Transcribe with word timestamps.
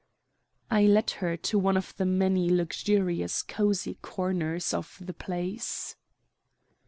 I 0.71 0.87
led 0.87 1.11
her 1.21 1.37
to 1.37 1.59
one 1.59 1.77
of 1.77 1.95
the 1.95 2.07
many 2.07 2.49
luxurious 2.49 3.43
cosy 3.43 3.99
corners 4.01 4.73
of 4.73 4.97
the 4.99 5.13
place. 5.13 5.95